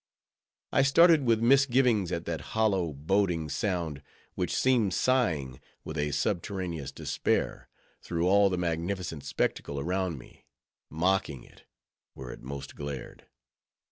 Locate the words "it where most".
11.43-12.71